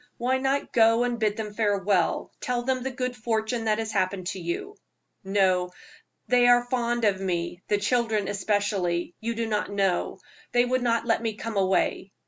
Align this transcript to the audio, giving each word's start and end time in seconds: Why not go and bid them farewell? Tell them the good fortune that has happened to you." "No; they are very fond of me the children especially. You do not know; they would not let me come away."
Why 0.17 0.39
not 0.39 0.73
go 0.73 1.03
and 1.03 1.19
bid 1.19 1.37
them 1.37 1.53
farewell? 1.53 2.31
Tell 2.41 2.63
them 2.63 2.81
the 2.81 2.89
good 2.89 3.15
fortune 3.15 3.65
that 3.65 3.77
has 3.77 3.91
happened 3.91 4.25
to 4.29 4.39
you." 4.39 4.75
"No; 5.23 5.69
they 6.27 6.47
are 6.47 6.61
very 6.61 6.69
fond 6.71 7.05
of 7.05 7.21
me 7.21 7.61
the 7.67 7.77
children 7.77 8.27
especially. 8.27 9.13
You 9.19 9.35
do 9.35 9.45
not 9.45 9.69
know; 9.71 10.17
they 10.53 10.65
would 10.65 10.81
not 10.81 11.05
let 11.05 11.21
me 11.21 11.35
come 11.35 11.55
away." 11.55 12.13